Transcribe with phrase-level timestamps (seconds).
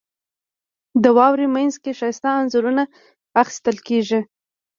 [1.03, 2.83] •د واورې مینځ کې ښایسته انځورونه
[3.41, 4.19] اخیستل کېږي.